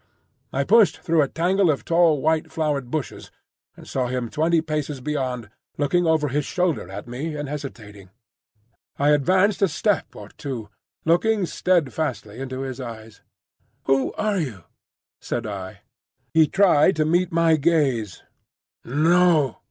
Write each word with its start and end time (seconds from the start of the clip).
I 0.51 0.63
pushed 0.63 0.97
through 0.97 1.21
a 1.21 1.27
tangle 1.27 1.69
of 1.69 1.85
tall 1.85 2.23
white 2.23 2.51
flowered 2.51 2.89
bushes, 2.89 3.29
and 3.77 3.87
saw 3.87 4.07
him 4.07 4.31
twenty 4.31 4.59
paces 4.59 4.99
beyond, 4.99 5.51
looking 5.77 6.07
over 6.07 6.29
his 6.29 6.43
shoulder 6.43 6.89
at 6.89 7.07
me 7.07 7.35
and 7.35 7.47
hesitating. 7.47 8.09
I 8.97 9.11
advanced 9.11 9.61
a 9.61 9.67
step 9.67 10.15
or 10.15 10.29
two, 10.29 10.69
looking 11.05 11.45
steadfastly 11.45 12.39
into 12.39 12.61
his 12.61 12.79
eyes. 12.79 13.21
"Who 13.83 14.11
are 14.13 14.39
you?" 14.39 14.63
said 15.19 15.45
I. 15.45 15.81
He 16.33 16.47
tried 16.47 16.95
to 16.95 17.05
meet 17.05 17.31
my 17.31 17.55
gaze. 17.57 18.23
"No!" 18.83 19.59